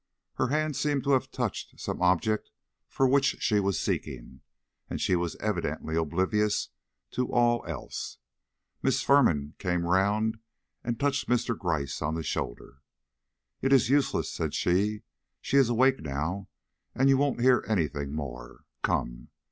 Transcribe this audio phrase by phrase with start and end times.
[0.33, 2.49] Her hand seemed to have touched some object
[2.87, 4.41] for which she was seeking,
[4.89, 6.69] and she was evidently oblivious
[7.11, 8.17] to all else.
[8.81, 10.39] Miss Firman came around
[10.83, 11.55] and touched Mr.
[11.55, 12.81] Gryce on the shoulder.
[13.61, 15.03] "It is useless," said she;
[15.39, 16.47] "she is awake now,
[16.95, 19.27] and you won't hear any thing more; come!"